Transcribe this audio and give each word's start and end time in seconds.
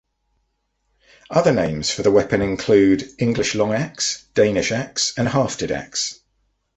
Other 1.29 1.51
names 1.53 1.91
for 1.91 2.01
the 2.01 2.09
weapon 2.09 2.41
include 2.41 3.07
English 3.19 3.53
long 3.53 3.71
axe, 3.71 4.25
Danish 4.33 4.71
axe, 4.71 5.13
and 5.15 5.27
hafted 5.27 5.71
axe. 5.71 6.19